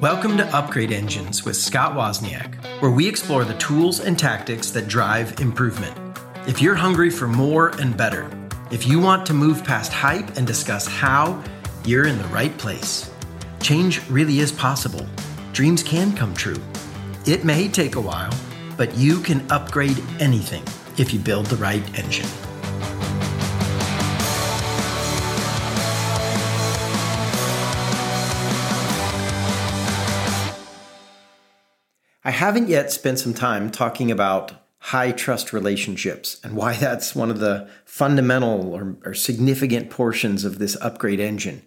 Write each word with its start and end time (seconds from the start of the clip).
Welcome 0.00 0.36
to 0.36 0.46
Upgrade 0.56 0.92
Engines 0.92 1.44
with 1.44 1.56
Scott 1.56 1.94
Wozniak, 1.94 2.54
where 2.80 2.90
we 2.92 3.08
explore 3.08 3.44
the 3.44 3.58
tools 3.58 3.98
and 3.98 4.16
tactics 4.16 4.70
that 4.70 4.86
drive 4.86 5.40
improvement. 5.40 5.98
If 6.46 6.62
you're 6.62 6.76
hungry 6.76 7.10
for 7.10 7.26
more 7.26 7.70
and 7.80 7.96
better, 7.96 8.30
if 8.70 8.86
you 8.86 9.00
want 9.00 9.26
to 9.26 9.34
move 9.34 9.64
past 9.64 9.92
hype 9.92 10.36
and 10.36 10.46
discuss 10.46 10.86
how, 10.86 11.42
you're 11.84 12.06
in 12.06 12.16
the 12.16 12.28
right 12.28 12.56
place. 12.58 13.10
Change 13.60 14.08
really 14.08 14.38
is 14.38 14.52
possible. 14.52 15.04
Dreams 15.52 15.82
can 15.82 16.14
come 16.14 16.32
true. 16.32 16.62
It 17.26 17.44
may 17.44 17.66
take 17.66 17.96
a 17.96 18.00
while, 18.00 18.32
but 18.76 18.96
you 18.96 19.20
can 19.20 19.44
upgrade 19.50 20.00
anything 20.20 20.62
if 20.96 21.12
you 21.12 21.18
build 21.18 21.46
the 21.46 21.56
right 21.56 21.82
engine. 21.98 22.47
I 32.24 32.30
haven't 32.30 32.68
yet 32.68 32.90
spent 32.90 33.18
some 33.18 33.34
time 33.34 33.70
talking 33.70 34.10
about 34.10 34.52
high 34.80 35.12
trust 35.12 35.52
relationships 35.52 36.40
and 36.42 36.54
why 36.56 36.74
that's 36.74 37.14
one 37.14 37.30
of 37.30 37.40
the 37.40 37.68
fundamental 37.84 38.72
or, 38.74 38.96
or, 39.04 39.14
significant 39.14 39.90
portions 39.90 40.44
of 40.44 40.58
this 40.58 40.76
upgrade 40.80 41.20
engine. 41.20 41.62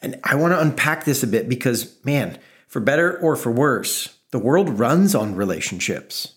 And 0.00 0.20
I 0.22 0.34
want 0.34 0.52
to 0.52 0.60
unpack 0.60 1.04
this 1.04 1.22
a 1.22 1.26
bit 1.26 1.48
because, 1.48 1.96
man, 2.04 2.38
for 2.68 2.80
better 2.80 3.18
or 3.18 3.36
for 3.36 3.50
worse, 3.50 4.16
the 4.30 4.38
world 4.38 4.78
runs 4.78 5.14
on 5.14 5.34
relationships. 5.34 6.34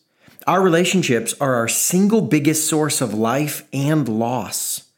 Our 0.48 0.62
relationships 0.62 1.34
are 1.42 1.56
our 1.56 1.68
single 1.68 2.22
biggest 2.22 2.68
source 2.68 3.02
of 3.02 3.14
life 3.14 3.68
and 3.74 4.08
loss. 4.08 4.89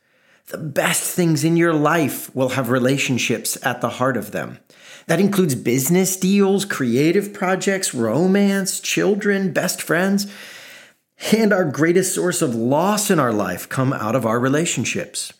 The 0.51 0.57
best 0.57 1.03
things 1.15 1.45
in 1.45 1.55
your 1.55 1.73
life 1.73 2.33
will 2.35 2.49
have 2.49 2.69
relationships 2.69 3.57
at 3.63 3.79
the 3.79 3.87
heart 3.87 4.17
of 4.17 4.31
them. 4.31 4.59
That 5.07 5.21
includes 5.21 5.55
business 5.55 6.17
deals, 6.17 6.65
creative 6.65 7.33
projects, 7.33 7.93
romance, 7.93 8.81
children, 8.81 9.53
best 9.53 9.81
friends. 9.81 10.29
And 11.31 11.53
our 11.53 11.63
greatest 11.63 12.13
source 12.13 12.41
of 12.41 12.53
loss 12.53 13.09
in 13.09 13.17
our 13.17 13.31
life 13.31 13.69
come 13.69 13.93
out 13.93 14.13
of 14.13 14.25
our 14.25 14.41
relationships. 14.41 15.31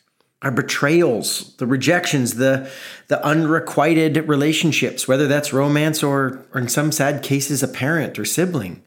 Our 0.44 0.52
betrayals, 0.52 1.58
the 1.58 1.67
rejections, 1.67 2.36
the, 2.36 2.71
the 3.09 3.21
unrequited 3.25 4.30
relationships, 4.30 5.09
whether 5.09 5.27
that's 5.27 5.52
romance 5.52 6.03
or, 6.03 6.45
or 6.53 6.61
in 6.61 6.69
some 6.69 6.93
sad 6.93 7.21
cases, 7.21 7.61
a 7.61 7.67
parent 7.67 8.17
or 8.17 8.23
sibling. 8.23 8.81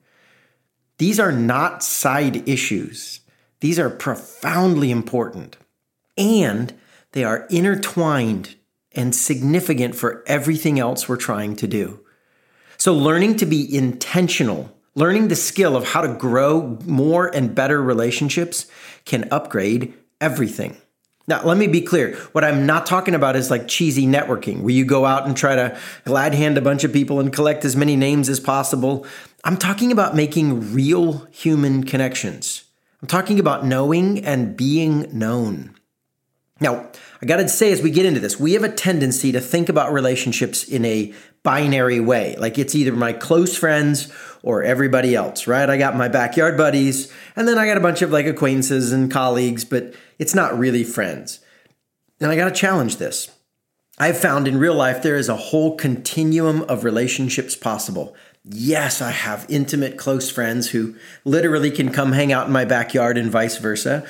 These 0.97 1.21
are 1.21 1.33
not 1.33 1.83
side 1.83 2.49
issues. 2.49 3.21
These 3.61 3.79
are 3.79 3.91
profoundly 3.91 4.91
important. 4.91 5.59
And 6.17 6.75
they 7.13 7.25
are 7.25 7.47
intertwined 7.51 8.57
and 8.93 9.15
significant 9.15 9.95
for 9.95 10.23
everything 10.27 10.79
else 10.79 11.09
we're 11.09 11.17
trying 11.17 11.57
to 11.57 11.67
do. 11.67 12.01
So, 12.77 12.95
learning 12.95 13.37
to 13.37 13.47
be 13.47 13.75
intentional, 13.75 14.77
learning 14.95 15.29
the 15.29 15.37
skill 15.37 15.77
of 15.77 15.85
how 15.89 16.01
to 16.03 16.15
grow 16.15 16.79
more 16.85 17.35
and 17.35 17.55
better 17.55 17.83
relationships 17.83 18.67
can 19.05 19.29
upgrade 19.31 19.95
everything. 20.21 20.77
Now, 21.27 21.43
let 21.43 21.57
me 21.57 21.67
be 21.67 21.81
clear. 21.81 22.17
What 22.33 22.45
I'm 22.45 22.67
not 22.67 22.85
talking 22.85 23.15
about 23.15 23.37
is 23.37 23.51
like 23.51 23.67
cheesy 23.67 24.07
networking, 24.07 24.61
where 24.61 24.75
you 24.75 24.85
go 24.85 25.07
out 25.07 25.27
and 25.27 25.35
try 25.35 25.57
to 25.57 25.79
glad 26.05 26.35
hand 26.35 26.59
a 26.59 26.61
bunch 26.61 26.85
of 26.85 26.93
people 26.93 27.19
and 27.19 27.33
collect 27.33 27.65
as 27.65 27.75
many 27.75 27.97
names 27.97 28.29
as 28.29 28.41
possible. 28.41 29.07
I'm 29.43 29.57
talking 29.57 29.91
about 29.91 30.15
making 30.15 30.75
real 30.75 31.27
human 31.31 31.85
connections. 31.85 32.65
I'm 33.01 33.09
talking 33.09 33.41
about 33.41 33.65
knowing 33.65 34.25
and 34.25 34.57
being 34.57 35.09
known. 35.17 35.75
Now, 36.61 36.89
I 37.21 37.27
got 37.27 37.39
to 37.39 37.49
say, 37.49 37.73
as 37.73 37.83
we 37.83 37.91
get 37.91 38.07
into 38.07 38.21
this, 38.21 38.39
we 38.39 38.53
have 38.53 38.63
a 38.63 38.69
tendency 38.69 39.33
to 39.33 39.41
think 39.41 39.69
about 39.69 39.93
relationships 39.93 40.63
in 40.65 40.85
a 40.85 41.13
binary 41.43 42.01
way. 42.01 42.37
Like 42.39 42.59
it's 42.59 42.75
either 42.75 42.93
my 42.93 43.13
close 43.13 43.57
friends 43.57 44.13
or 44.43 44.63
everybody 44.63 45.17
else, 45.17 45.47
right? 45.47 45.69
I 45.69 45.77
got 45.77 45.97
my 45.97 46.09
backyard 46.09 46.57
buddies, 46.57 47.13
and 47.35 47.49
then 47.49 47.59
I 47.59 47.67
got 47.67 47.77
a 47.77 47.81
bunch 47.81 48.03
of 48.03 48.13
like 48.13 48.27
acquaintances 48.27 48.93
and 48.93 49.11
colleagues, 49.11 49.65
but 49.65 49.95
it's 50.19 50.35
not 50.35 50.59
really 50.59 50.85
friends. 50.85 51.41
And 52.21 52.31
I 52.31 52.37
got 52.37 52.47
to 52.47 52.55
challenge 52.55 52.97
this. 52.97 53.31
I've 53.99 54.19
found 54.19 54.49
in 54.49 54.59
real 54.59 54.75
life 54.75 55.03
there 55.03 55.17
is 55.17 55.29
a 55.29 55.37
whole 55.37 55.77
continuum 55.77 56.63
of 56.63 56.85
relationships 56.85 57.57
possible. 57.57 58.15
Yes, 58.45 59.01
I 59.01 59.11
have 59.11 59.47
intimate, 59.49 59.97
close 59.97 60.31
friends 60.31 60.71
who 60.71 60.97
literally 61.25 61.71
can 61.71 61.93
come 61.93 62.13
hang 62.13 62.33
out 62.33 62.47
in 62.47 62.53
my 62.53 62.65
backyard 62.65 63.17
and 63.17 63.31
vice 63.31 63.59
versa. 63.59 64.07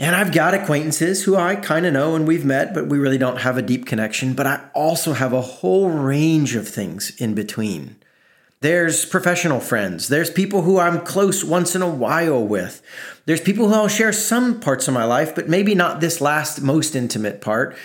And 0.00 0.16
I've 0.16 0.32
got 0.32 0.54
acquaintances 0.54 1.24
who 1.24 1.36
I 1.36 1.56
kind 1.56 1.84
of 1.84 1.92
know 1.92 2.14
and 2.14 2.26
we've 2.26 2.44
met, 2.44 2.72
but 2.72 2.86
we 2.86 2.96
really 2.96 3.18
don't 3.18 3.42
have 3.42 3.58
a 3.58 3.62
deep 3.62 3.84
connection. 3.84 4.32
But 4.32 4.46
I 4.46 4.70
also 4.74 5.12
have 5.12 5.34
a 5.34 5.42
whole 5.42 5.90
range 5.90 6.54
of 6.56 6.66
things 6.66 7.14
in 7.20 7.34
between. 7.34 7.96
There's 8.62 9.04
professional 9.04 9.60
friends. 9.60 10.08
There's 10.08 10.30
people 10.30 10.62
who 10.62 10.78
I'm 10.78 11.04
close 11.04 11.44
once 11.44 11.76
in 11.76 11.82
a 11.82 11.88
while 11.88 12.42
with. 12.42 12.80
There's 13.26 13.42
people 13.42 13.68
who 13.68 13.74
I'll 13.74 13.88
share 13.88 14.12
some 14.12 14.58
parts 14.58 14.88
of 14.88 14.94
my 14.94 15.04
life, 15.04 15.34
but 15.34 15.50
maybe 15.50 15.74
not 15.74 16.00
this 16.00 16.22
last 16.22 16.62
most 16.62 16.96
intimate 16.96 17.42
part. 17.42 17.76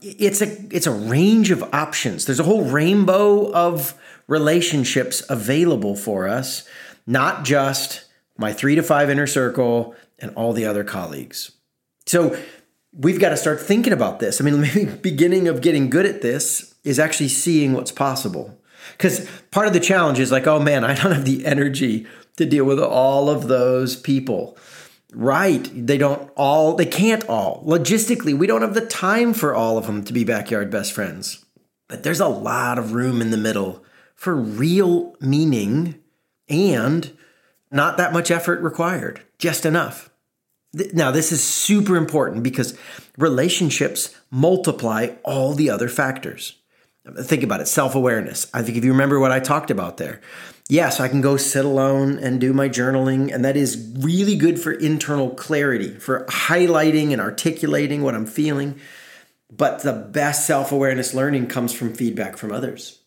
It's 0.00 0.40
a 0.40 0.46
it's 0.74 0.86
a 0.86 0.90
range 0.90 1.50
of 1.50 1.62
options. 1.74 2.24
There's 2.24 2.40
a 2.40 2.44
whole 2.44 2.64
rainbow 2.64 3.52
of 3.52 3.92
relationships 4.26 5.22
available 5.28 5.96
for 5.96 6.28
us, 6.28 6.66
not 7.06 7.44
just 7.44 8.06
my 8.38 8.54
3 8.54 8.76
to 8.76 8.82
5 8.82 9.10
inner 9.10 9.26
circle 9.26 9.94
and 10.18 10.30
all 10.34 10.54
the 10.54 10.64
other 10.64 10.84
colleagues. 10.84 11.52
So 12.08 12.38
we've 12.92 13.20
got 13.20 13.30
to 13.30 13.36
start 13.36 13.60
thinking 13.60 13.92
about 13.92 14.18
this. 14.18 14.40
I 14.40 14.44
mean, 14.44 14.60
maybe 14.74 14.84
beginning 14.86 15.46
of 15.46 15.60
getting 15.60 15.90
good 15.90 16.06
at 16.06 16.22
this 16.22 16.74
is 16.82 16.98
actually 16.98 17.28
seeing 17.28 17.74
what's 17.74 17.92
possible. 17.92 18.58
Because 18.92 19.28
part 19.50 19.66
of 19.66 19.74
the 19.74 19.80
challenge 19.80 20.18
is 20.18 20.32
like, 20.32 20.46
oh 20.46 20.58
man, 20.58 20.84
I 20.84 20.94
don't 20.94 21.12
have 21.12 21.24
the 21.24 21.44
energy 21.46 22.06
to 22.36 22.46
deal 22.46 22.64
with 22.64 22.80
all 22.80 23.28
of 23.28 23.48
those 23.48 23.96
people. 23.96 24.56
Right. 25.12 25.70
They 25.74 25.98
don't 25.98 26.30
all, 26.36 26.74
they 26.74 26.86
can't 26.86 27.26
all. 27.28 27.64
Logistically, 27.66 28.36
we 28.36 28.46
don't 28.46 28.62
have 28.62 28.74
the 28.74 28.86
time 28.86 29.32
for 29.32 29.54
all 29.54 29.78
of 29.78 29.86
them 29.86 30.04
to 30.04 30.12
be 30.12 30.24
backyard 30.24 30.70
best 30.70 30.92
friends. 30.92 31.44
But 31.88 32.02
there's 32.02 32.20
a 32.20 32.28
lot 32.28 32.78
of 32.78 32.92
room 32.92 33.22
in 33.22 33.30
the 33.30 33.38
middle 33.38 33.84
for 34.14 34.34
real 34.34 35.14
meaning 35.20 36.00
and 36.48 37.16
not 37.70 37.96
that 37.96 38.12
much 38.12 38.30
effort 38.30 38.60
required, 38.60 39.22
just 39.38 39.64
enough. 39.64 40.10
Now, 40.72 41.10
this 41.10 41.32
is 41.32 41.42
super 41.42 41.96
important 41.96 42.42
because 42.42 42.78
relationships 43.16 44.14
multiply 44.30 45.14
all 45.24 45.54
the 45.54 45.70
other 45.70 45.88
factors. 45.88 46.58
Think 47.22 47.42
about 47.42 47.62
it 47.62 47.68
self 47.68 47.94
awareness. 47.94 48.50
I 48.52 48.62
think 48.62 48.76
if 48.76 48.84
you 48.84 48.92
remember 48.92 49.18
what 49.18 49.32
I 49.32 49.40
talked 49.40 49.70
about 49.70 49.96
there, 49.96 50.20
yes, 50.68 51.00
I 51.00 51.08
can 51.08 51.22
go 51.22 51.38
sit 51.38 51.64
alone 51.64 52.18
and 52.18 52.38
do 52.38 52.52
my 52.52 52.68
journaling, 52.68 53.32
and 53.32 53.42
that 53.46 53.56
is 53.56 53.92
really 53.98 54.36
good 54.36 54.60
for 54.60 54.72
internal 54.72 55.30
clarity, 55.30 55.98
for 55.98 56.26
highlighting 56.26 57.12
and 57.12 57.20
articulating 57.20 58.02
what 58.02 58.14
I'm 58.14 58.26
feeling. 58.26 58.78
But 59.50 59.82
the 59.82 59.94
best 59.94 60.46
self 60.46 60.70
awareness 60.70 61.14
learning 61.14 61.46
comes 61.46 61.72
from 61.72 61.94
feedback 61.94 62.36
from 62.36 62.52
others. 62.52 62.98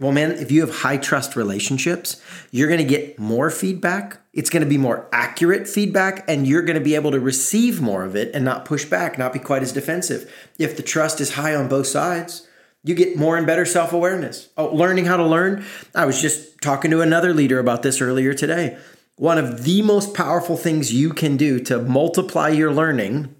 Well, 0.00 0.12
man, 0.12 0.30
if 0.32 0.52
you 0.52 0.60
have 0.60 0.76
high 0.76 0.96
trust 0.96 1.34
relationships, 1.34 2.22
you're 2.52 2.68
going 2.68 2.78
to 2.78 2.84
get 2.84 3.18
more 3.18 3.50
feedback. 3.50 4.18
It's 4.32 4.48
going 4.48 4.62
to 4.62 4.68
be 4.68 4.78
more 4.78 5.08
accurate 5.12 5.66
feedback, 5.66 6.24
and 6.28 6.46
you're 6.46 6.62
going 6.62 6.78
to 6.78 6.84
be 6.84 6.94
able 6.94 7.10
to 7.10 7.18
receive 7.18 7.80
more 7.80 8.04
of 8.04 8.14
it 8.14 8.32
and 8.32 8.44
not 8.44 8.64
push 8.64 8.84
back, 8.84 9.18
not 9.18 9.32
be 9.32 9.40
quite 9.40 9.62
as 9.62 9.72
defensive. 9.72 10.32
If 10.56 10.76
the 10.76 10.84
trust 10.84 11.20
is 11.20 11.34
high 11.34 11.56
on 11.56 11.68
both 11.68 11.88
sides, 11.88 12.46
you 12.84 12.94
get 12.94 13.16
more 13.16 13.36
and 13.36 13.44
better 13.44 13.64
self 13.64 13.92
awareness. 13.92 14.50
Oh, 14.56 14.72
learning 14.72 15.06
how 15.06 15.16
to 15.16 15.26
learn. 15.26 15.64
I 15.96 16.06
was 16.06 16.22
just 16.22 16.60
talking 16.62 16.92
to 16.92 17.00
another 17.00 17.34
leader 17.34 17.58
about 17.58 17.82
this 17.82 18.00
earlier 18.00 18.34
today. 18.34 18.78
One 19.16 19.36
of 19.36 19.64
the 19.64 19.82
most 19.82 20.14
powerful 20.14 20.56
things 20.56 20.94
you 20.94 21.12
can 21.12 21.36
do 21.36 21.58
to 21.64 21.82
multiply 21.82 22.50
your 22.50 22.72
learning 22.72 23.34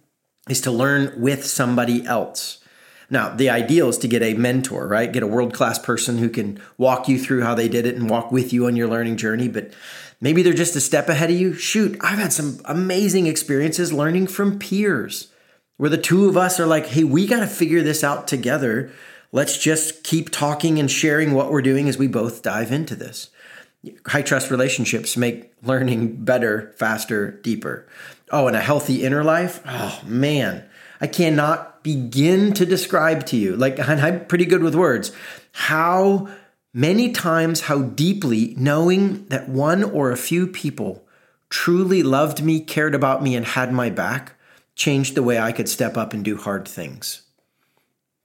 is 0.48 0.60
to 0.62 0.72
learn 0.72 1.20
with 1.20 1.46
somebody 1.46 2.04
else. 2.04 2.58
Now, 3.10 3.30
the 3.34 3.48
ideal 3.48 3.88
is 3.88 3.98
to 3.98 4.08
get 4.08 4.22
a 4.22 4.34
mentor, 4.34 4.86
right? 4.86 5.10
Get 5.10 5.22
a 5.22 5.26
world 5.26 5.54
class 5.54 5.78
person 5.78 6.19
who 6.19 6.28
can 6.28 6.60
walk 6.76 7.08
you 7.08 7.19
through 7.19 7.43
how 7.43 7.55
they 7.55 7.69
did 7.69 7.87
it 7.87 7.96
and 7.96 8.10
walk 8.10 8.31
with 8.31 8.52
you 8.52 8.66
on 8.66 8.76
your 8.76 8.88
learning 8.88 9.16
journey. 9.16 9.49
But 9.49 9.72
maybe 10.20 10.43
they're 10.43 10.52
just 10.52 10.76
a 10.76 10.81
step 10.81 11.08
ahead 11.08 11.31
of 11.31 11.37
you. 11.37 11.55
Shoot, 11.55 11.96
I've 12.02 12.19
had 12.19 12.32
some 12.32 12.60
amazing 12.66 13.26
experiences 13.26 13.93
learning 13.93 14.26
from 14.26 14.58
peers 14.58 15.32
where 15.78 15.88
the 15.88 15.96
two 15.96 16.28
of 16.28 16.37
us 16.37 16.60
are 16.60 16.66
like, 16.66 16.87
hey, 16.87 17.05
we 17.05 17.26
got 17.26 17.40
to 17.40 17.46
figure 17.46 17.82
this 17.82 18.05
out 18.05 18.28
together. 18.28 18.90
Let's 19.32 19.56
just 19.56 20.05
keep 20.05 20.31
talking 20.31 20.78
and 20.78 20.90
sharing 20.90 21.32
what 21.32 21.50
we're 21.50 21.62
doing 21.62 21.88
as 21.88 21.96
we 21.96 22.08
both 22.08 22.43
dive 22.43 22.72
into 22.72 22.94
this. 22.94 23.31
High 24.06 24.22
trust 24.22 24.50
relationships 24.50 25.16
make 25.16 25.52
learning 25.62 26.25
better, 26.25 26.75
faster, 26.76 27.31
deeper. 27.31 27.87
Oh, 28.31 28.49
and 28.49 28.56
a 28.56 28.60
healthy 28.60 29.05
inner 29.05 29.25
life. 29.25 29.62
Oh, 29.66 30.02
man. 30.05 30.69
I 31.00 31.06
cannot 31.06 31.68
begin 31.82 32.52
to 32.54 32.66
describe 32.66 33.26
to 33.26 33.36
you, 33.36 33.56
like, 33.56 33.78
and 33.78 34.00
I'm 34.00 34.26
pretty 34.26 34.44
good 34.44 34.62
with 34.62 34.75
words, 34.75 35.12
how 35.52 36.28
many 36.72 37.12
times, 37.12 37.62
how 37.62 37.82
deeply 37.82 38.54
knowing 38.56 39.26
that 39.26 39.48
one 39.48 39.82
or 39.82 40.10
a 40.10 40.16
few 40.16 40.46
people 40.46 41.06
truly 41.50 42.02
loved 42.02 42.42
me, 42.42 42.60
cared 42.60 42.94
about 42.94 43.22
me, 43.22 43.34
and 43.34 43.44
had 43.46 43.72
my 43.72 43.90
back 43.90 44.34
changed 44.75 45.14
the 45.14 45.22
way 45.22 45.38
I 45.38 45.52
could 45.52 45.69
step 45.69 45.96
up 45.96 46.12
and 46.12 46.25
do 46.25 46.36
hard 46.36 46.69
things. 46.69 47.22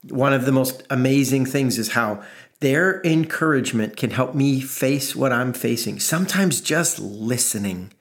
One 0.08 0.32
of 0.32 0.44
the 0.44 0.52
most 0.52 0.82
amazing 0.90 1.46
things 1.46 1.78
is 1.78 1.92
how 1.92 2.22
their 2.60 3.02
encouragement 3.02 3.96
can 3.96 4.10
help 4.10 4.34
me 4.34 4.60
face 4.60 5.16
what 5.16 5.32
I'm 5.32 5.52
facing. 5.52 5.98
Sometimes 5.98 6.60
just 6.60 6.98
listening 6.98 7.92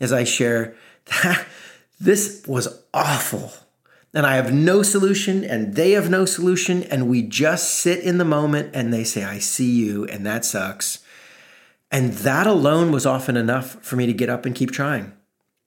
as 0.00 0.12
I 0.12 0.24
share 0.24 0.74
that 1.22 1.44
this 2.00 2.42
was 2.46 2.82
awful. 2.94 3.52
And 4.12 4.26
I 4.26 4.36
have 4.36 4.52
no 4.52 4.82
solution, 4.82 5.44
and 5.44 5.74
they 5.74 5.92
have 5.92 6.10
no 6.10 6.24
solution. 6.24 6.82
And 6.84 7.08
we 7.08 7.22
just 7.22 7.74
sit 7.74 8.00
in 8.00 8.18
the 8.18 8.24
moment 8.24 8.70
and 8.74 8.92
they 8.92 9.04
say, 9.04 9.22
I 9.22 9.38
see 9.38 9.70
you, 9.70 10.04
and 10.06 10.26
that 10.26 10.44
sucks. 10.44 10.98
And 11.92 12.12
that 12.14 12.46
alone 12.46 12.92
was 12.92 13.06
often 13.06 13.36
enough 13.36 13.82
for 13.82 13.96
me 13.96 14.06
to 14.06 14.12
get 14.12 14.28
up 14.28 14.46
and 14.46 14.54
keep 14.54 14.72
trying. 14.72 15.12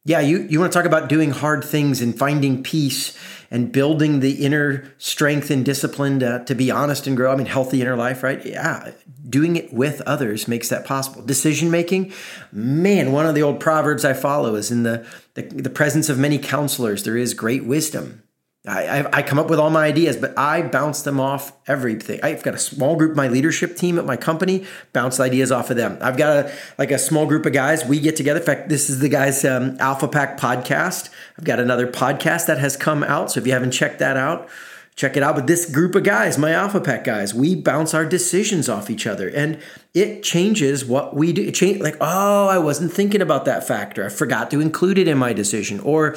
Yeah, 0.06 0.19
you, 0.19 0.40
you 0.50 0.60
want 0.60 0.74
to 0.74 0.78
talk 0.78 0.86
about 0.86 1.07
doing 1.07 1.31
hard 1.31 1.63
things 1.63 2.01
and 2.01 2.18
finding 2.18 2.62
peace 2.62 3.18
and 3.50 3.72
building 3.72 4.19
the 4.19 4.44
inner 4.44 4.94
strength 4.98 5.50
and 5.50 5.63
discipline 5.63 6.19
to, 6.19 6.44
to 6.46 6.56
be 6.56 6.69
honest 6.69 7.07
and 7.07 7.16
grow. 7.16 7.31
I 7.31 7.38
mean, 7.38 7.46
healthy 7.46 7.81
inner 7.81 7.96
life, 7.96 8.22
right? 8.22 8.46
Yeah, 8.46 8.92
doing 9.30 9.56
it 9.56 9.74
with 9.74 10.01
others 10.01 10.46
makes 10.46 10.68
that 10.68 10.86
possible. 10.86 11.22
Decision 11.22 11.72
making, 11.72 12.12
man, 12.51 13.13
one 13.13 13.25
of 13.25 13.36
the 13.36 13.44
old 13.44 13.62
proverbs 13.62 14.04
I 14.04 14.12
follow 14.12 14.56
is 14.56 14.72
in 14.72 14.84
the, 14.84 15.06
the, 15.36 15.44
the 15.44 15.69
presence 15.69 16.10
of 16.10 16.19
many 16.19 16.38
counselors, 16.38 17.04
there 17.04 17.18
is 17.18 17.34
great 17.34 17.63
wisdom. 17.63 18.24
I, 18.65 19.06
I, 19.12 19.21
come 19.24 19.39
up 19.39 19.50
with 19.50 19.60
all 19.60 19.69
my 19.69 19.86
ideas, 19.86 20.15
but 20.15 20.38
I 20.38 20.62
bounce 20.62 21.01
them 21.01 21.19
off 21.19 21.51
everything. 21.68 22.21
I've 22.24 22.44
got 22.44 22.54
a 22.54 22.57
small 22.57 22.95
group, 22.95 23.13
my 23.13 23.27
leadership 23.27 23.75
team 23.75 24.00
at 24.00 24.06
my 24.06 24.15
company, 24.15 24.65
bounce 24.94 25.19
ideas 25.19 25.51
off 25.51 25.69
of 25.69 25.75
them. 25.75 25.98
I've 26.00 26.15
got 26.15 26.45
a 26.45 26.54
like 26.77 26.89
a 26.89 26.98
small 26.98 27.25
group 27.25 27.45
of 27.45 27.51
guys. 27.51 27.83
We 27.83 28.00
get 28.00 28.15
together. 28.15 28.39
In 28.39 28.45
fact, 28.45 28.69
this 28.69 28.89
is 28.89 29.00
the 29.00 29.10
guys 29.10 29.44
um, 29.44 29.75
Alpha 29.81 30.07
Pack 30.07 30.39
podcast. 30.39 31.10
I've 31.38 31.44
got 31.44 31.60
another 31.60 31.88
podcast 31.88 32.45
that 32.45 32.57
has 32.60 32.77
come 32.77 33.04
out. 33.04 33.31
So 33.31 33.42
if 33.42 33.45
you 33.45 33.51
haven't 33.51 33.71
checked 33.71 34.00
that 34.00 34.15
out, 34.15 34.48
check 34.95 35.18
it 35.18 35.24
out. 35.24 35.36
But 35.36 35.48
this 35.48 35.69
group 35.69 35.94
of 35.94 36.04
guys, 36.06 36.38
my 36.38 36.51
Alpha 36.51 36.80
Pack 36.80 37.04
guys, 37.04 37.33
we 37.33 37.56
bounce 37.56 37.94
our 37.94 38.06
decisions 38.06 38.69
off 38.69 38.89
each 38.89 39.06
other, 39.06 39.27
and 39.27 39.60
it 39.94 40.24
changes 40.24 40.86
what 40.86 41.18
we 41.18 41.33
do. 41.33 41.44
It 41.44 41.54
change 41.54 41.81
like, 41.81 41.98
oh, 42.00 42.48
I 42.48 42.60
wasn't 42.60 42.94
thinking 42.94 43.21
about 43.21 43.44
that 43.44 43.68
factor. 43.68 44.06
I 44.06 44.10
forgot 44.10 44.50
to 44.51 44.62
include 44.62 44.98
it 44.98 45.10
in 45.10 45.18
my 45.18 45.33
decision, 45.33 45.81
or 45.81 46.15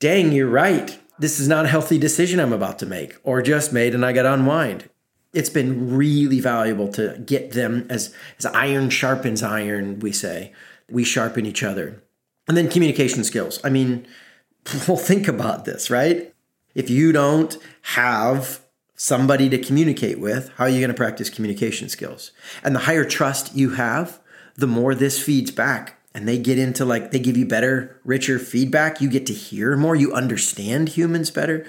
dang, 0.00 0.32
you're 0.32 0.48
right 0.48 0.98
this 1.18 1.40
is 1.40 1.48
not 1.48 1.64
a 1.64 1.68
healthy 1.68 1.98
decision 1.98 2.40
I'm 2.40 2.52
about 2.52 2.78
to 2.80 2.86
make 2.86 3.16
or 3.22 3.42
just 3.42 3.72
made 3.72 3.94
and 3.94 4.04
I 4.04 4.12
got 4.12 4.22
to 4.22 4.32
unwind. 4.32 4.88
It's 5.32 5.50
been 5.50 5.94
really 5.94 6.40
valuable 6.40 6.88
to 6.92 7.22
get 7.24 7.52
them 7.52 7.86
as, 7.90 8.14
as 8.38 8.46
iron 8.46 8.90
sharpens 8.90 9.42
iron, 9.42 9.98
we 10.00 10.12
say. 10.12 10.52
We 10.88 11.04
sharpen 11.04 11.44
each 11.44 11.62
other. 11.62 12.02
And 12.46 12.56
then 12.56 12.70
communication 12.70 13.24
skills. 13.24 13.60
I 13.62 13.68
mean, 13.68 14.06
well, 14.88 14.96
think 14.96 15.28
about 15.28 15.64
this, 15.64 15.90
right? 15.90 16.34
If 16.74 16.88
you 16.88 17.12
don't 17.12 17.58
have 17.82 18.60
somebody 18.94 19.48
to 19.50 19.58
communicate 19.58 20.18
with, 20.18 20.50
how 20.56 20.64
are 20.64 20.68
you 20.68 20.80
going 20.80 20.88
to 20.88 20.94
practice 20.94 21.30
communication 21.30 21.88
skills? 21.88 22.32
And 22.62 22.74
the 22.74 22.80
higher 22.80 23.04
trust 23.04 23.54
you 23.54 23.70
have, 23.70 24.20
the 24.54 24.66
more 24.66 24.94
this 24.94 25.22
feeds 25.22 25.50
back 25.50 25.97
and 26.14 26.26
they 26.26 26.38
get 26.38 26.58
into 26.58 26.84
like 26.84 27.10
they 27.10 27.18
give 27.18 27.36
you 27.36 27.46
better 27.46 28.00
richer 28.04 28.38
feedback. 28.38 29.00
You 29.00 29.10
get 29.10 29.26
to 29.26 29.34
hear 29.34 29.76
more. 29.76 29.94
You 29.94 30.12
understand 30.12 30.90
humans 30.90 31.30
better. 31.30 31.66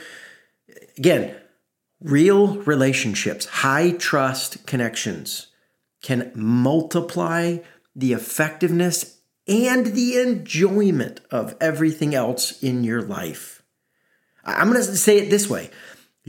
Again 0.97 1.35
real 2.01 2.55
relationships 2.63 3.45
high 3.45 3.91
trust 3.91 4.65
connections 4.65 5.47
can 6.01 6.31
multiply 6.33 7.57
the 7.95 8.13
effectiveness 8.13 9.17
and 9.47 9.87
the 9.87 10.17
enjoyment 10.17 11.19
of 11.31 11.55
everything 11.59 12.15
else 12.15 12.61
in 12.63 12.83
your 12.83 13.01
life. 13.01 13.63
I'm 14.45 14.71
going 14.71 14.77
to 14.77 14.95
say 14.95 15.17
it 15.17 15.29
this 15.29 15.49
way 15.49 15.69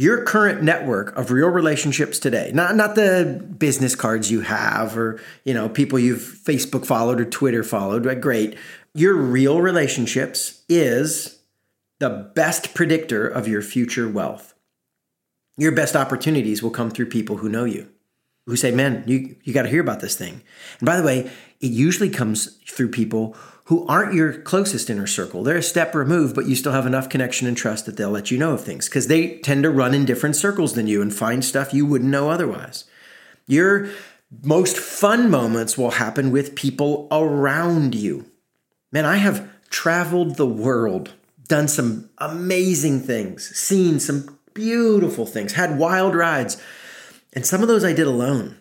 your 0.00 0.24
current 0.24 0.62
network 0.62 1.14
of 1.14 1.30
real 1.30 1.48
relationships 1.48 2.18
today 2.18 2.50
not 2.54 2.74
not 2.74 2.94
the 2.94 3.44
business 3.58 3.94
cards 3.94 4.30
you 4.30 4.40
have 4.40 4.96
or 4.96 5.20
you 5.44 5.52
know 5.52 5.68
people 5.68 5.98
you've 5.98 6.20
facebook 6.20 6.86
followed 6.86 7.20
or 7.20 7.24
twitter 7.24 7.62
followed 7.62 8.06
right 8.06 8.20
great. 8.20 8.56
Your 8.94 9.14
real 9.14 9.60
relationships 9.60 10.62
is 10.68 11.40
the 11.98 12.30
best 12.34 12.74
predictor 12.74 13.26
of 13.28 13.46
your 13.46 13.62
future 13.62 14.08
wealth. 14.08 14.54
Your 15.56 15.72
best 15.72 15.94
opportunities 15.94 16.62
will 16.62 16.70
come 16.70 16.90
through 16.90 17.06
people 17.06 17.36
who 17.36 17.48
know 17.48 17.64
you 17.64 17.88
who 18.46 18.56
say 18.56 18.70
man 18.70 19.04
you 19.06 19.36
you 19.44 19.52
got 19.52 19.62
to 19.62 19.68
hear 19.68 19.80
about 19.80 20.00
this 20.00 20.16
thing. 20.16 20.42
And 20.78 20.86
by 20.86 20.96
the 20.96 21.02
way 21.02 21.30
it 21.60 21.70
usually 21.70 22.10
comes 22.10 22.56
through 22.66 22.90
people 22.90 23.36
who 23.64 23.86
aren't 23.86 24.14
your 24.14 24.32
closest 24.32 24.90
inner 24.90 25.06
circle. 25.06 25.44
They're 25.44 25.58
a 25.58 25.62
step 25.62 25.94
removed, 25.94 26.34
but 26.34 26.46
you 26.46 26.56
still 26.56 26.72
have 26.72 26.86
enough 26.86 27.08
connection 27.08 27.46
and 27.46 27.56
trust 27.56 27.86
that 27.86 27.96
they'll 27.96 28.10
let 28.10 28.30
you 28.30 28.38
know 28.38 28.52
of 28.52 28.64
things 28.64 28.88
because 28.88 29.06
they 29.06 29.38
tend 29.38 29.62
to 29.62 29.70
run 29.70 29.94
in 29.94 30.04
different 30.04 30.34
circles 30.34 30.74
than 30.74 30.88
you 30.88 31.00
and 31.00 31.14
find 31.14 31.44
stuff 31.44 31.72
you 31.72 31.86
wouldn't 31.86 32.10
know 32.10 32.30
otherwise. 32.30 32.84
Your 33.46 33.88
most 34.42 34.76
fun 34.76 35.30
moments 35.30 35.78
will 35.78 35.92
happen 35.92 36.30
with 36.30 36.56
people 36.56 37.06
around 37.12 37.94
you. 37.94 38.26
Man, 38.90 39.04
I 39.04 39.18
have 39.18 39.48
traveled 39.68 40.34
the 40.36 40.46
world, 40.46 41.14
done 41.46 41.68
some 41.68 42.10
amazing 42.18 43.00
things, 43.00 43.56
seen 43.56 44.00
some 44.00 44.38
beautiful 44.52 45.26
things, 45.26 45.52
had 45.52 45.78
wild 45.78 46.14
rides, 46.14 46.60
and 47.32 47.46
some 47.46 47.62
of 47.62 47.68
those 47.68 47.84
I 47.84 47.92
did 47.92 48.06
alone. 48.06 48.56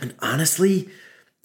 And 0.00 0.14
honestly, 0.18 0.88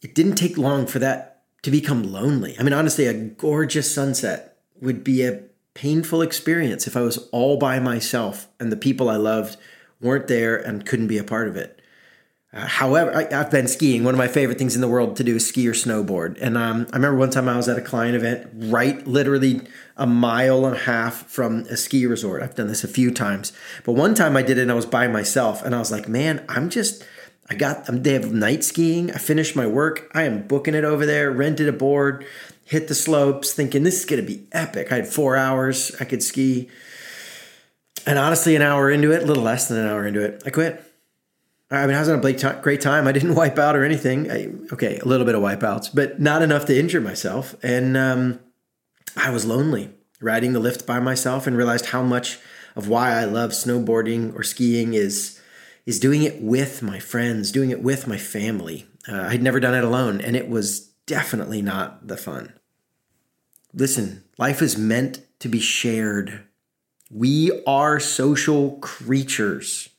it 0.02 0.16
didn't 0.16 0.36
take 0.36 0.58
long 0.58 0.86
for 0.86 1.00
that 1.00 1.44
to 1.64 1.72
become 1.72 2.12
lonely. 2.12 2.56
I 2.60 2.64
mean, 2.64 2.74
honestly, 2.74 3.06
a 3.06 3.14
gorgeous 3.14 3.94
sunset 3.94 4.58
would 4.82 5.04
be 5.04 5.24
a 5.24 5.44
painful 5.74 6.22
experience 6.22 6.88
if 6.88 6.96
I 6.98 7.02
was 7.02 7.18
all 7.32 7.58
by 7.58 7.80
myself 7.80 8.48
and 8.60 8.72
the 8.72 8.78
people 8.78 9.10
I 9.10 9.18
loved 9.18 9.58
weren't 10.02 10.28
there 10.28 10.56
and 10.56 10.86
couldn't 10.86 11.08
be 11.08 11.18
a 11.18 11.24
part 11.24 11.48
of 11.48 11.56
it. 11.56 11.82
Uh, 12.52 12.66
however, 12.66 13.16
I, 13.16 13.32
have 13.32 13.52
been 13.52 13.68
skiing. 13.68 14.04
One 14.04 14.16
of 14.16 14.18
my 14.18 14.28
favorite 14.28 14.58
things 14.58 14.74
in 14.74 14.82
the 14.82 14.88
world 14.88 15.16
to 15.18 15.24
do 15.24 15.36
is 15.36 15.48
ski 15.48 15.68
or 15.68 15.74
snowboard. 15.74 16.38
And 16.42 16.58
um, 16.58 16.88
I 16.92 16.96
remember 16.96 17.20
one 17.20 17.30
time 17.30 17.48
I 17.48 17.56
was 17.56 17.70
at 17.70 17.78
a 17.78 17.82
client 17.82 18.16
event, 18.16 18.50
right, 18.54 19.06
literally 19.06 19.62
a 19.96 20.08
mile 20.08 20.66
and 20.66 20.76
a 20.76 20.80
half 20.80 21.28
from 21.28 21.60
a 21.70 21.78
ski 21.78 22.08
resort. 22.08 22.42
I've 22.42 22.56
done 22.56 22.68
this 22.68 22.84
a 22.84 22.88
few 22.88 23.12
times, 23.12 23.54
but 23.84 23.92
one 23.92 24.16
time 24.16 24.36
I 24.36 24.42
did 24.42 24.58
it 24.58 24.64
and 24.64 24.72
I 24.72 24.76
was 24.76 24.88
by 24.88 25.08
myself, 25.08 25.62
and 25.64 25.76
I 25.76 25.80
was 25.80 25.92
like, 25.92 26.08
man, 26.08 26.44
I'm 26.50 26.72
just 26.72 27.04
I 27.50 27.56
got 27.56 27.90
um, 27.90 28.04
they 28.04 28.14
have 28.14 28.32
night 28.32 28.64
skiing. 28.64 29.12
I 29.12 29.18
finished 29.18 29.56
my 29.56 29.66
work. 29.66 30.10
I 30.14 30.24
am 30.24 30.48
booking 30.48 30.76
it 30.76 30.84
over 30.84 31.06
there, 31.06 31.32
rented 31.32 31.68
a 31.68 31.74
board, 31.74 32.26
hit 32.66 32.88
the 32.88 32.96
slopes, 32.96 33.54
thinking 33.54 33.84
this 33.84 34.00
is 34.00 34.06
gonna 34.06 34.22
be 34.22 34.48
epic. 34.52 34.92
I 34.92 34.98
had 34.98 35.08
four 35.08 35.36
hours 35.36 35.96
I 36.00 36.06
could 36.06 36.22
ski. 36.22 36.70
And 38.06 38.18
honestly, 38.18 38.56
an 38.56 38.62
hour 38.62 38.90
into 38.90 39.12
it, 39.12 39.24
a 39.24 39.26
little 39.26 39.44
less 39.44 39.68
than 39.68 39.78
an 39.78 39.88
hour 39.88 40.06
into 40.06 40.24
it, 40.24 40.44
I 40.46 40.50
quit. 40.50 40.84
I 41.72 41.86
mean, 41.86 41.96
I 41.96 42.00
was 42.00 42.10
on 42.10 42.20
a 42.20 42.62
great 42.62 42.82
time. 42.82 43.08
I 43.08 43.12
didn't 43.12 43.36
wipe 43.36 43.60
out 43.60 43.76
or 43.76 43.84
anything. 43.84 44.32
I, 44.32 44.50
okay, 44.74 44.98
a 44.98 45.06
little 45.06 45.26
bit 45.26 45.36
of 45.36 45.42
wipeouts, 45.42 45.90
but 45.94 46.20
not 46.20 46.42
enough 46.42 46.66
to 46.66 46.78
injure 46.78 47.02
myself. 47.02 47.56
And 47.62 47.96
um, 47.96 48.40
I 49.16 49.30
was 49.30 49.46
lonely 49.46 49.92
riding 50.22 50.54
the 50.54 50.60
lift 50.60 50.86
by 50.86 51.00
myself 51.00 51.48
and 51.48 51.56
realized 51.56 51.88
how 51.88 52.04
much 52.04 52.40
of 52.76 52.88
why 52.88 53.12
I 53.12 53.26
love 53.26 53.52
snowboarding 53.52 54.36
or 54.36 54.44
skiing 54.44 54.94
is 54.94 55.39
is 55.90 56.00
doing 56.00 56.22
it 56.22 56.40
with 56.40 56.84
my 56.84 57.00
friends, 57.00 57.52
doing 57.52 57.72
it 57.72 57.82
with 57.82 58.06
my 58.06 58.16
family. 58.16 58.86
Uh, 59.08 59.24
I'd 59.24 59.42
never 59.42 59.60
done 59.60 59.74
it 59.74 59.84
alone, 59.84 60.22
and 60.22 60.36
it 60.36 60.48
was 60.48 60.82
definitely 61.08 61.64
not 61.64 62.08
the 62.08 62.16
fun. 62.16 62.54
Listen, 63.74 64.24
life 64.38 64.62
is 64.62 64.78
meant 64.78 65.22
to 65.40 65.50
be 65.50 65.60
shared. 65.60 66.44
We 67.10 67.64
are 67.66 68.00
social 68.00 68.74
creatures. 68.74 69.90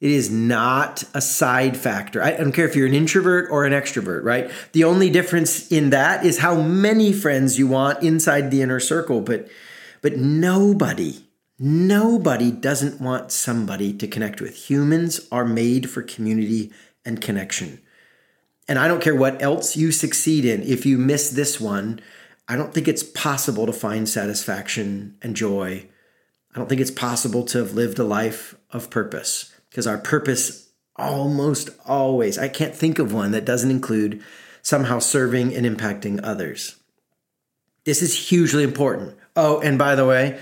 It 0.00 0.10
is 0.10 0.30
not 0.30 1.04
a 1.12 1.20
side 1.20 1.76
factor. 1.76 2.22
I 2.22 2.30
don't 2.30 2.52
care 2.52 2.66
if 2.66 2.74
you're 2.74 2.86
an 2.86 2.94
introvert 2.94 3.50
or 3.50 3.66
an 3.66 3.74
extrovert, 3.74 4.24
right? 4.24 4.50
The 4.72 4.84
only 4.84 5.10
difference 5.10 5.70
in 5.70 5.90
that 5.90 6.24
is 6.24 6.38
how 6.38 6.62
many 6.62 7.12
friends 7.12 7.58
you 7.58 7.66
want 7.66 8.02
inside 8.02 8.50
the 8.50 8.62
inner 8.62 8.80
circle, 8.80 9.20
but 9.20 9.48
but 10.00 10.16
nobody 10.16 11.26
Nobody 11.62 12.50
doesn't 12.50 13.02
want 13.02 13.30
somebody 13.30 13.92
to 13.92 14.08
connect 14.08 14.40
with. 14.40 14.70
Humans 14.70 15.28
are 15.30 15.44
made 15.44 15.90
for 15.90 16.02
community 16.02 16.72
and 17.04 17.20
connection. 17.20 17.82
And 18.66 18.78
I 18.78 18.88
don't 18.88 19.02
care 19.02 19.14
what 19.14 19.42
else 19.42 19.76
you 19.76 19.92
succeed 19.92 20.46
in, 20.46 20.62
if 20.62 20.86
you 20.86 20.96
miss 20.96 21.28
this 21.28 21.60
one, 21.60 22.00
I 22.48 22.56
don't 22.56 22.72
think 22.72 22.88
it's 22.88 23.02
possible 23.02 23.66
to 23.66 23.74
find 23.74 24.08
satisfaction 24.08 25.18
and 25.20 25.36
joy. 25.36 25.86
I 26.54 26.58
don't 26.58 26.66
think 26.66 26.80
it's 26.80 26.90
possible 26.90 27.44
to 27.44 27.58
have 27.58 27.74
lived 27.74 27.98
a 27.98 28.04
life 28.04 28.54
of 28.70 28.88
purpose 28.88 29.52
because 29.68 29.86
our 29.86 29.98
purpose 29.98 30.70
almost 30.96 31.68
always, 31.84 32.38
I 32.38 32.48
can't 32.48 32.74
think 32.74 32.98
of 32.98 33.12
one 33.12 33.32
that 33.32 33.44
doesn't 33.44 33.70
include 33.70 34.22
somehow 34.62 34.98
serving 34.98 35.54
and 35.54 35.66
impacting 35.66 36.20
others. 36.22 36.76
This 37.84 38.00
is 38.00 38.28
hugely 38.30 38.62
important. 38.62 39.16
Oh, 39.36 39.60
and 39.60 39.78
by 39.78 39.94
the 39.94 40.06
way, 40.06 40.38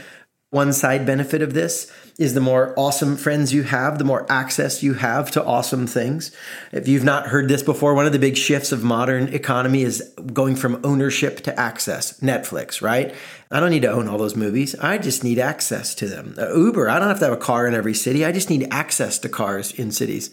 one 0.51 0.73
side 0.73 1.05
benefit 1.05 1.43
of 1.43 1.53
this 1.53 1.93
is 2.19 2.33
the 2.33 2.41
more 2.41 2.73
awesome 2.79 3.17
friends 3.17 3.53
you 3.53 3.65
have, 3.65 3.99
the 3.99 4.05
more 4.05 4.27
access 4.31 4.83
you 4.83 4.95
have 4.95 5.31
to 5.31 5.45
awesome 5.45 5.87
things. 5.87 6.35
If 6.73 6.89
you've 6.89 7.05
not 7.05 7.27
heard 7.27 7.49
this 7.49 7.63
before, 7.63 7.95
one 7.95 8.07
of 8.07 8.13
the 8.13 8.19
big 8.19 8.37
shifts 8.37 8.73
of 8.73 8.83
modern 8.83 9.29
economy 9.29 9.83
is 9.83 10.11
going 10.33 10.57
from 10.57 10.81
ownership 10.85 11.41
to 11.41 11.61
access. 11.61 12.19
Netflix, 12.21 12.81
right? 12.81 13.15
I 13.51 13.61
don't 13.61 13.71
need 13.71 13.83
to 13.83 13.91
own 13.91 14.09
all 14.09 14.17
those 14.17 14.37
movies. 14.37 14.75
I 14.77 14.97
just 14.97 15.23
need 15.23 15.39
access 15.39 15.95
to 15.97 16.09
them. 16.09 16.35
Uber, 16.39 16.89
I 16.89 16.99
don't 16.99 17.09
have 17.09 17.19
to 17.19 17.27
have 17.27 17.35
a 17.35 17.37
car 17.37 17.67
in 17.67 17.75
every 17.75 17.95
city. 17.95 18.25
I 18.25 18.33
just 18.33 18.49
need 18.49 18.69
access 18.71 19.19
to 19.19 19.29
cars 19.29 19.73
in 19.73 19.93
cities. 19.93 20.31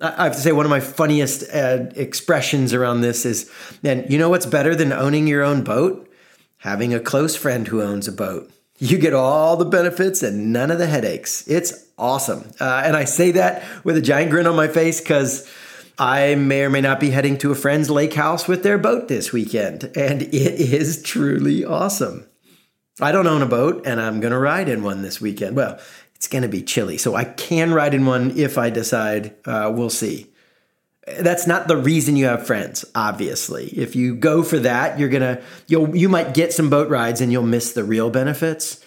I 0.00 0.24
have 0.24 0.34
to 0.34 0.40
say, 0.40 0.52
one 0.52 0.64
of 0.64 0.70
my 0.70 0.80
funniest 0.80 1.42
uh, 1.52 1.86
expressions 1.94 2.72
around 2.72 3.02
this 3.02 3.26
is, 3.26 3.50
man, 3.82 4.06
you 4.08 4.16
know 4.16 4.30
what's 4.30 4.46
better 4.46 4.74
than 4.74 4.92
owning 4.92 5.26
your 5.26 5.42
own 5.42 5.62
boat? 5.62 6.08
Having 6.58 6.94
a 6.94 7.00
close 7.00 7.36
friend 7.36 7.68
who 7.68 7.82
owns 7.82 8.08
a 8.08 8.12
boat. 8.12 8.50
You 8.82 8.96
get 8.96 9.12
all 9.12 9.56
the 9.56 9.66
benefits 9.66 10.22
and 10.22 10.54
none 10.54 10.70
of 10.70 10.78
the 10.78 10.86
headaches. 10.86 11.46
It's 11.46 11.86
awesome. 11.98 12.50
Uh, 12.58 12.82
and 12.84 12.96
I 12.96 13.04
say 13.04 13.32
that 13.32 13.62
with 13.84 13.96
a 13.98 14.00
giant 14.00 14.30
grin 14.30 14.46
on 14.46 14.56
my 14.56 14.68
face 14.68 15.02
because 15.02 15.48
I 15.98 16.34
may 16.34 16.62
or 16.62 16.70
may 16.70 16.80
not 16.80 16.98
be 16.98 17.10
heading 17.10 17.36
to 17.38 17.52
a 17.52 17.54
friend's 17.54 17.90
lake 17.90 18.14
house 18.14 18.48
with 18.48 18.62
their 18.62 18.78
boat 18.78 19.06
this 19.06 19.32
weekend. 19.32 19.84
And 19.94 20.22
it 20.22 20.32
is 20.32 21.02
truly 21.02 21.62
awesome. 21.62 22.26
I 23.02 23.12
don't 23.12 23.26
own 23.26 23.42
a 23.42 23.46
boat 23.46 23.86
and 23.86 24.00
I'm 24.00 24.18
going 24.20 24.32
to 24.32 24.38
ride 24.38 24.70
in 24.70 24.82
one 24.82 25.02
this 25.02 25.20
weekend. 25.20 25.56
Well, 25.56 25.78
it's 26.14 26.26
going 26.26 26.42
to 26.42 26.48
be 26.48 26.62
chilly. 26.62 26.96
So 26.96 27.14
I 27.14 27.24
can 27.24 27.74
ride 27.74 27.92
in 27.92 28.06
one 28.06 28.38
if 28.38 28.56
I 28.56 28.70
decide. 28.70 29.36
Uh, 29.44 29.70
we'll 29.74 29.90
see. 29.90 30.29
That's 31.18 31.46
not 31.46 31.68
the 31.68 31.76
reason 31.76 32.16
you 32.16 32.26
have 32.26 32.46
friends, 32.46 32.84
obviously. 32.94 33.66
If 33.68 33.96
you 33.96 34.14
go 34.14 34.42
for 34.42 34.58
that, 34.60 34.98
you're 34.98 35.08
gonna 35.08 35.42
you'll 35.66 35.96
you 35.96 36.08
might 36.08 36.34
get 36.34 36.52
some 36.52 36.70
boat 36.70 36.88
rides 36.88 37.20
and 37.20 37.32
you'll 37.32 37.42
miss 37.42 37.72
the 37.72 37.84
real 37.84 38.10
benefits. 38.10 38.84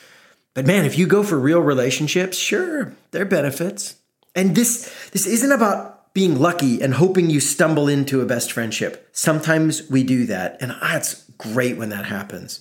But 0.54 0.68
man, 0.68 0.86
if 0.86 0.98
you 0.98 1.08
go 1.08 1.24
for 1.24 1.40
real 1.40 1.60
relationships, 1.60 2.38
sure, 2.38 2.96
there 3.12 3.24
are 3.24 3.26
benefits. 3.26 3.96
And 4.36 4.56
this 4.56 5.10
this 5.12 5.26
isn't 5.26 5.52
about 5.52 6.14
being 6.14 6.40
lucky 6.40 6.82
and 6.82 6.94
hoping 6.94 7.30
you 7.30 7.40
stumble 7.40 7.88
into 7.88 8.22
a 8.22 8.26
best 8.26 8.52
friendship. 8.52 9.10
Sometimes 9.12 9.90
we 9.90 10.04
do 10.04 10.26
that, 10.28 10.58
and 10.62 10.72
that's 10.82 11.24
great 11.38 11.78
when 11.78 11.90
that 11.90 12.06
happens. 12.06 12.60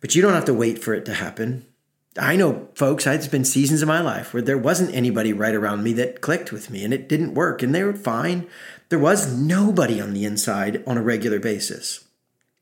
But 0.00 0.14
you 0.14 0.22
don't 0.22 0.34
have 0.34 0.44
to 0.44 0.54
wait 0.54 0.78
for 0.78 0.94
it 0.94 1.04
to 1.06 1.14
happen. 1.14 1.66
I 2.18 2.36
know 2.36 2.68
folks, 2.74 3.06
I'd 3.06 3.30
been 3.30 3.44
seasons 3.44 3.82
of 3.82 3.88
my 3.88 4.00
life 4.00 4.32
where 4.32 4.42
there 4.42 4.58
wasn't 4.58 4.94
anybody 4.94 5.32
right 5.32 5.54
around 5.54 5.84
me 5.84 5.92
that 5.94 6.20
clicked 6.20 6.52
with 6.52 6.70
me 6.70 6.84
and 6.84 6.92
it 6.92 7.08
didn't 7.08 7.34
work 7.34 7.62
and 7.62 7.74
they 7.74 7.84
were 7.84 7.94
fine. 7.94 8.46
There 8.88 8.98
was 8.98 9.32
nobody 9.32 10.00
on 10.00 10.14
the 10.14 10.24
inside 10.24 10.82
on 10.86 10.96
a 10.96 11.02
regular 11.02 11.38
basis. 11.38 12.04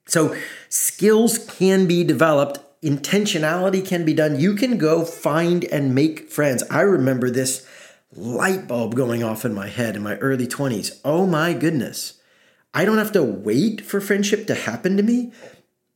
So 0.06 0.36
skills 0.68 1.38
can 1.38 1.86
be 1.86 2.04
developed, 2.04 2.60
intentionality 2.82 3.86
can 3.86 4.04
be 4.04 4.14
done. 4.14 4.38
You 4.38 4.54
can 4.54 4.78
go 4.78 5.04
find 5.04 5.64
and 5.64 5.94
make 5.94 6.30
friends. 6.30 6.62
I 6.70 6.80
remember 6.80 7.30
this 7.30 7.66
light 8.12 8.68
bulb 8.68 8.94
going 8.94 9.22
off 9.22 9.44
in 9.44 9.54
my 9.54 9.68
head 9.68 9.96
in 9.96 10.02
my 10.02 10.16
early 10.16 10.46
20s. 10.46 11.00
Oh 11.04 11.26
my 11.26 11.52
goodness. 11.52 12.20
I 12.72 12.84
don't 12.84 12.98
have 12.98 13.12
to 13.12 13.22
wait 13.22 13.80
for 13.80 14.00
friendship 14.00 14.46
to 14.46 14.54
happen 14.54 14.96
to 14.96 15.02
me. 15.02 15.32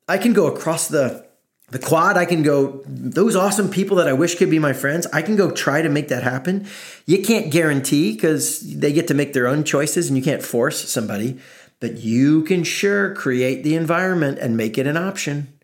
I 0.09 0.19
can 0.19 0.33
go 0.33 0.47
across 0.47 0.89
the 0.89 1.30
the 1.71 1.79
quad, 1.79 2.17
I 2.17 2.25
can 2.25 2.43
go, 2.43 2.83
those 2.87 3.37
awesome 3.37 3.71
people 3.71 3.97
that 3.99 4.09
I 4.09 4.13
wish 4.13 4.35
could 4.35 4.51
be 4.51 4.59
my 4.59 4.73
friends, 4.73 5.07
I 5.13 5.23
can 5.23 5.37
go 5.37 5.51
try 5.51 5.83
to 5.83 5.89
make 5.89 6.09
that 6.09 6.23
happen. 6.23 6.67
You 7.07 7.23
can't 7.23 7.53
guarantee 7.53 8.13
because 8.13 8.61
they 8.61 8.93
get 8.93 9.09
to 9.09 9.15
make 9.15 9.33
their 9.33 9.47
own 9.47 9.63
choices 9.63 10.09
and 10.09 10.17
you 10.17 10.23
can't 10.23 10.43
force 10.43 10.91
somebody, 10.91 11.39
but 11.79 11.99
you 11.99 12.43
can 12.43 12.65
sure 12.65 13.15
create 13.15 13.63
the 13.63 13.77
environment 13.77 14.39
and 14.39 14.57
make 14.57 14.79
it 14.79 14.87
an 14.87 14.97
option. 14.97 15.57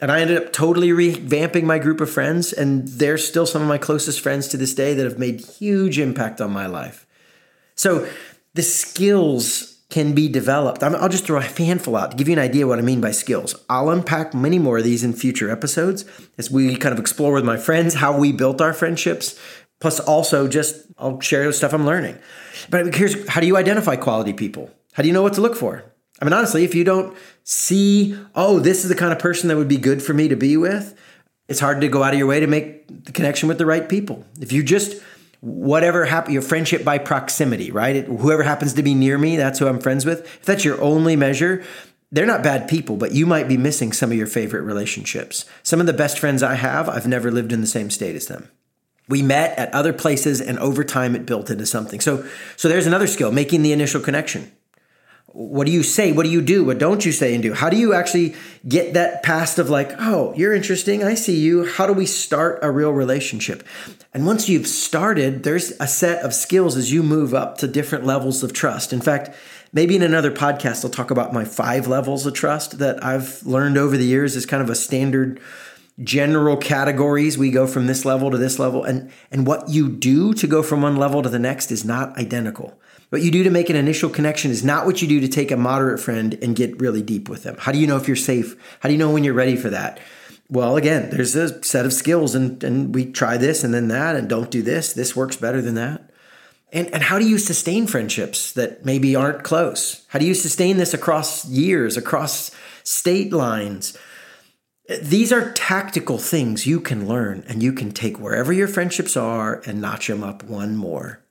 And 0.00 0.10
I 0.10 0.20
ended 0.20 0.38
up 0.38 0.52
totally 0.52 0.88
revamping 0.88 1.62
my 1.62 1.78
group 1.78 2.00
of 2.00 2.10
friends, 2.10 2.52
and 2.52 2.88
they're 2.88 3.18
still 3.18 3.46
some 3.46 3.62
of 3.62 3.68
my 3.68 3.78
closest 3.78 4.20
friends 4.20 4.48
to 4.48 4.56
this 4.56 4.74
day 4.74 4.94
that 4.94 5.04
have 5.04 5.18
made 5.18 5.40
huge 5.40 5.98
impact 5.98 6.40
on 6.40 6.52
my 6.52 6.66
life. 6.66 7.06
So 7.76 8.08
the 8.54 8.62
skills 8.62 9.71
can 9.92 10.14
be 10.14 10.26
developed. 10.26 10.82
I'll 10.82 11.08
just 11.10 11.26
throw 11.26 11.38
a 11.38 11.42
handful 11.42 11.96
out 11.96 12.10
to 12.10 12.16
give 12.16 12.26
you 12.26 12.32
an 12.32 12.38
idea 12.38 12.66
what 12.66 12.78
I 12.78 12.82
mean 12.82 13.02
by 13.02 13.10
skills. 13.12 13.54
I'll 13.68 13.90
unpack 13.90 14.32
many 14.32 14.58
more 14.58 14.78
of 14.78 14.84
these 14.84 15.04
in 15.04 15.12
future 15.12 15.50
episodes 15.50 16.06
as 16.38 16.50
we 16.50 16.74
kind 16.76 16.94
of 16.94 16.98
explore 16.98 17.32
with 17.34 17.44
my 17.44 17.58
friends 17.58 17.94
how 17.94 18.18
we 18.18 18.32
built 18.32 18.60
our 18.62 18.72
friendships. 18.72 19.38
Plus, 19.80 20.00
also 20.00 20.48
just 20.48 20.86
I'll 20.98 21.20
share 21.20 21.44
the 21.44 21.52
stuff 21.52 21.74
I'm 21.74 21.84
learning. 21.84 22.18
But 22.70 22.94
here's 22.94 23.28
how 23.28 23.40
do 23.40 23.46
you 23.46 23.56
identify 23.56 23.96
quality 23.96 24.32
people? 24.32 24.70
How 24.94 25.02
do 25.02 25.08
you 25.08 25.12
know 25.12 25.22
what 25.22 25.34
to 25.34 25.42
look 25.42 25.56
for? 25.56 25.84
I 26.20 26.24
mean, 26.24 26.32
honestly, 26.32 26.64
if 26.64 26.74
you 26.74 26.84
don't 26.84 27.16
see, 27.44 28.18
oh, 28.34 28.60
this 28.60 28.84
is 28.84 28.88
the 28.88 28.94
kind 28.94 29.12
of 29.12 29.18
person 29.18 29.48
that 29.48 29.56
would 29.56 29.68
be 29.68 29.76
good 29.76 30.02
for 30.02 30.14
me 30.14 30.28
to 30.28 30.36
be 30.36 30.56
with, 30.56 30.98
it's 31.48 31.60
hard 31.60 31.80
to 31.82 31.88
go 31.88 32.02
out 32.02 32.14
of 32.14 32.18
your 32.18 32.28
way 32.28 32.40
to 32.40 32.46
make 32.46 33.04
the 33.04 33.12
connection 33.12 33.48
with 33.48 33.58
the 33.58 33.66
right 33.66 33.88
people. 33.88 34.24
If 34.40 34.52
you 34.52 34.62
just 34.62 35.02
whatever 35.42 36.04
happen 36.04 36.32
your 36.32 36.40
friendship 36.40 36.84
by 36.84 36.98
proximity, 36.98 37.72
right? 37.72 37.96
It, 37.96 38.06
whoever 38.06 38.44
happens 38.44 38.74
to 38.74 38.82
be 38.82 38.94
near 38.94 39.18
me, 39.18 39.36
that's 39.36 39.58
who 39.58 39.66
I'm 39.66 39.80
friends 39.80 40.06
with. 40.06 40.20
If 40.20 40.44
that's 40.44 40.64
your 40.64 40.80
only 40.80 41.16
measure, 41.16 41.64
they're 42.12 42.26
not 42.26 42.44
bad 42.44 42.68
people, 42.68 42.96
but 42.96 43.10
you 43.10 43.26
might 43.26 43.48
be 43.48 43.56
missing 43.56 43.92
some 43.92 44.12
of 44.12 44.16
your 44.16 44.28
favorite 44.28 44.62
relationships. 44.62 45.44
Some 45.64 45.80
of 45.80 45.86
the 45.86 45.92
best 45.92 46.20
friends 46.20 46.44
I 46.44 46.54
have, 46.54 46.88
I've 46.88 47.08
never 47.08 47.32
lived 47.32 47.52
in 47.52 47.60
the 47.60 47.66
same 47.66 47.90
state 47.90 48.14
as 48.14 48.26
them. 48.26 48.50
We 49.08 49.20
met 49.20 49.58
at 49.58 49.74
other 49.74 49.92
places 49.92 50.40
and 50.40 50.60
over 50.60 50.84
time 50.84 51.16
it 51.16 51.26
built 51.26 51.50
into 51.50 51.66
something. 51.66 52.00
So 52.00 52.24
so 52.56 52.68
there's 52.68 52.86
another 52.86 53.08
skill, 53.08 53.32
making 53.32 53.62
the 53.62 53.72
initial 53.72 54.00
connection. 54.00 54.52
What 55.32 55.66
do 55.66 55.72
you 55.72 55.82
say? 55.82 56.12
What 56.12 56.24
do 56.24 56.30
you 56.30 56.42
do? 56.42 56.64
What 56.64 56.78
don't 56.78 57.06
you 57.06 57.12
say 57.12 57.34
and 57.34 57.42
do? 57.42 57.54
How 57.54 57.70
do 57.70 57.76
you 57.76 57.94
actually 57.94 58.34
get 58.68 58.94
that 58.94 59.22
past 59.22 59.58
of 59.58 59.70
like, 59.70 59.92
oh, 59.98 60.34
you're 60.36 60.52
interesting. 60.52 61.02
I 61.02 61.14
see 61.14 61.38
you. 61.38 61.64
How 61.64 61.86
do 61.86 61.94
we 61.94 62.04
start 62.04 62.58
a 62.62 62.70
real 62.70 62.90
relationship? 62.90 63.66
And 64.12 64.26
once 64.26 64.48
you've 64.48 64.66
started, 64.66 65.42
there's 65.42 65.72
a 65.80 65.86
set 65.86 66.22
of 66.22 66.34
skills 66.34 66.76
as 66.76 66.92
you 66.92 67.02
move 67.02 67.32
up 67.32 67.56
to 67.58 67.68
different 67.68 68.04
levels 68.04 68.42
of 68.42 68.52
trust. 68.52 68.92
In 68.92 69.00
fact, 69.00 69.34
maybe 69.72 69.96
in 69.96 70.02
another 70.02 70.30
podcast, 70.30 70.84
I'll 70.84 70.90
talk 70.90 71.10
about 71.10 71.32
my 71.32 71.44
five 71.44 71.86
levels 71.86 72.26
of 72.26 72.34
trust 72.34 72.78
that 72.78 73.02
I've 73.02 73.42
learned 73.46 73.78
over 73.78 73.96
the 73.96 74.04
years 74.04 74.36
as 74.36 74.44
kind 74.44 74.62
of 74.62 74.68
a 74.68 74.74
standard 74.74 75.40
general 76.02 76.56
categories 76.56 77.36
we 77.36 77.50
go 77.50 77.66
from 77.66 77.86
this 77.86 78.04
level 78.04 78.30
to 78.30 78.38
this 78.38 78.58
level 78.58 78.82
and 78.82 79.12
and 79.30 79.46
what 79.46 79.68
you 79.68 79.90
do 79.90 80.32
to 80.32 80.46
go 80.46 80.62
from 80.62 80.80
one 80.80 80.96
level 80.96 81.20
to 81.20 81.28
the 81.28 81.38
next 81.38 81.70
is 81.70 81.84
not 81.84 82.16
identical 82.16 82.80
what 83.12 83.20
you 83.20 83.30
do 83.30 83.44
to 83.44 83.50
make 83.50 83.68
an 83.68 83.76
initial 83.76 84.08
connection 84.08 84.50
is 84.50 84.64
not 84.64 84.86
what 84.86 85.02
you 85.02 85.06
do 85.06 85.20
to 85.20 85.28
take 85.28 85.50
a 85.50 85.56
moderate 85.58 86.00
friend 86.00 86.38
and 86.40 86.56
get 86.56 86.80
really 86.80 87.02
deep 87.02 87.28
with 87.28 87.42
them. 87.42 87.54
How 87.58 87.70
do 87.70 87.76
you 87.76 87.86
know 87.86 87.98
if 87.98 88.06
you're 88.06 88.16
safe? 88.16 88.56
How 88.80 88.88
do 88.88 88.94
you 88.94 88.98
know 88.98 89.10
when 89.10 89.22
you're 89.22 89.34
ready 89.34 89.54
for 89.54 89.68
that? 89.68 90.00
Well, 90.48 90.78
again, 90.78 91.10
there's 91.10 91.36
a 91.36 91.62
set 91.62 91.84
of 91.84 91.92
skills, 91.92 92.34
and, 92.34 92.64
and 92.64 92.94
we 92.94 93.12
try 93.12 93.36
this 93.36 93.64
and 93.64 93.74
then 93.74 93.88
that, 93.88 94.16
and 94.16 94.30
don't 94.30 94.50
do 94.50 94.62
this. 94.62 94.94
This 94.94 95.14
works 95.14 95.36
better 95.36 95.60
than 95.60 95.74
that. 95.74 96.10
And, 96.72 96.88
and 96.94 97.02
how 97.02 97.18
do 97.18 97.28
you 97.28 97.36
sustain 97.36 97.86
friendships 97.86 98.50
that 98.52 98.82
maybe 98.86 99.14
aren't 99.14 99.42
close? 99.42 100.06
How 100.08 100.18
do 100.18 100.24
you 100.24 100.32
sustain 100.32 100.78
this 100.78 100.94
across 100.94 101.44
years, 101.44 101.98
across 101.98 102.50
state 102.82 103.30
lines? 103.30 103.94
These 105.02 105.34
are 105.34 105.52
tactical 105.52 106.16
things 106.16 106.66
you 106.66 106.80
can 106.80 107.06
learn 107.06 107.44
and 107.46 107.62
you 107.62 107.74
can 107.74 107.92
take 107.92 108.18
wherever 108.18 108.54
your 108.54 108.68
friendships 108.68 109.18
are 109.18 109.60
and 109.66 109.82
notch 109.82 110.06
them 110.06 110.24
up 110.24 110.42
one 110.44 110.76
more 110.76 111.22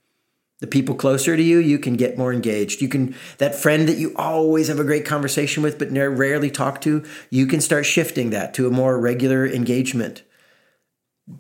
the 0.62 0.68
people 0.68 0.96
closer 0.96 1.36
to 1.36 1.44
you 1.44 1.58
you 1.58 1.78
can 1.78 1.96
get 1.96 2.18
more 2.18 2.32
engaged. 2.32 2.82
You 2.82 2.88
can 2.88 3.16
that 3.40 3.56
friend 3.56 3.90
that 3.90 3.98
you 3.98 4.14
always 4.16 4.70
have 4.70 4.80
a 4.80 4.86
great 4.86 5.06
conversation 5.06 5.62
with 5.62 5.78
but 5.78 5.92
rarely 5.92 6.50
talk 6.50 6.80
to 6.82 7.04
you 7.30 7.46
can 7.48 7.60
start 7.60 7.86
shifting 7.86 8.30
that 8.30 8.54
to 8.54 8.68
a 8.68 8.72
more 8.72 8.98
regular 8.98 9.46
engagement. 9.46 10.24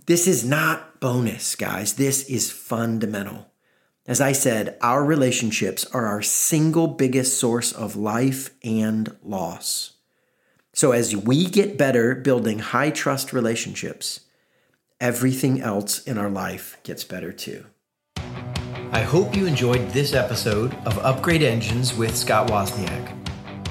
This 0.07 0.27
is 0.27 0.43
not 0.43 0.99
bonus 0.99 1.55
guys. 1.55 1.93
This 1.93 2.23
is 2.29 2.51
fundamental. 2.51 3.47
As 4.07 4.19
i 4.19 4.31
said 4.31 4.77
our 4.81 5.05
relationships 5.05 5.85
are 5.93 6.07
our 6.07 6.23
single 6.23 6.87
biggest 6.87 7.39
source 7.39 7.71
of 7.71 7.95
life 7.95 8.49
and 8.63 9.15
loss. 9.23 9.93
So 10.73 10.93
as 10.93 11.15
we 11.15 11.45
get 11.45 11.77
better 11.77 12.15
building 12.15 12.59
high 12.59 12.89
trust 12.89 13.33
relationships 13.33 14.21
everything 14.99 15.61
else 15.61 15.99
in 16.03 16.17
our 16.17 16.29
life 16.29 16.77
gets 16.83 17.03
better 17.03 17.31
too 17.31 17.65
I 18.93 18.99
hope 18.99 19.37
you 19.37 19.45
enjoyed 19.45 19.87
this 19.91 20.13
episode 20.13 20.73
of 20.85 20.99
Upgrade 20.99 21.43
Engines 21.43 21.95
with 21.95 22.13
Scott 22.13 22.49
Wozniak. 22.49 23.15